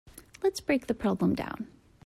Let's 0.41 0.59
break 0.61 0.87
the 0.87 0.95
problem 0.95 1.35
down. 1.35 1.67